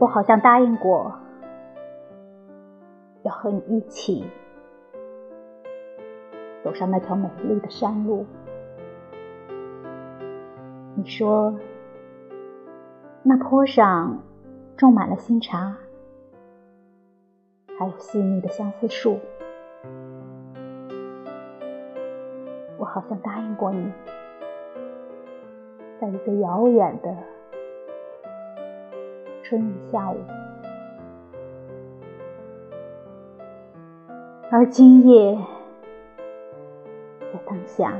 [0.00, 1.14] 我好像答应过，
[3.22, 4.24] 要和你一起
[6.64, 8.24] 走上那条美丽的山路。
[10.94, 11.54] 你说，
[13.22, 14.22] 那坡上
[14.74, 15.76] 种满了新茶，
[17.78, 19.18] 还有细密的相思树。
[22.78, 23.92] 我好像答应过你，
[26.00, 27.14] 在一个遥远的
[29.50, 30.16] 春雨下午，
[34.48, 35.36] 而今夜，
[37.32, 37.96] 在当下，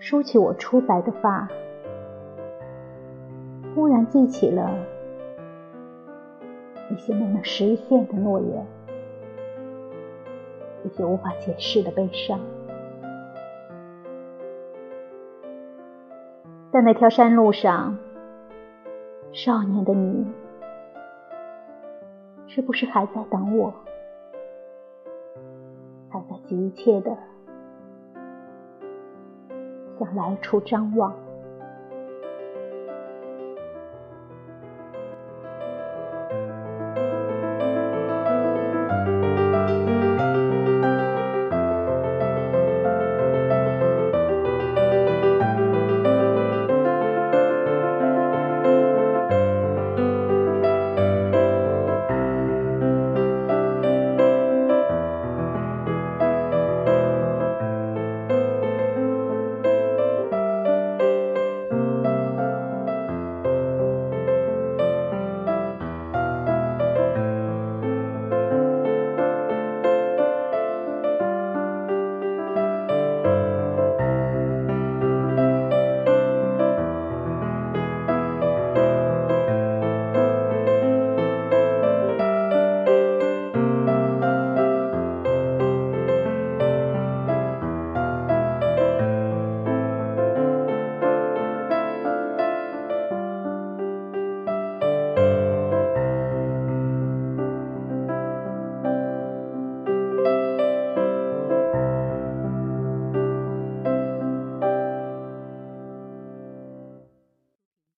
[0.00, 1.48] 梳起我初白的发，
[3.72, 4.68] 忽然记起了
[6.90, 8.66] 一些没能实现的诺言，
[10.82, 12.40] 一些无法解释的悲伤。
[16.72, 17.96] 在那条山路上，
[19.34, 20.24] 少年的你，
[22.46, 23.74] 是不是还在等我？
[26.08, 27.18] 还在急切地
[29.98, 31.12] 向来处张望？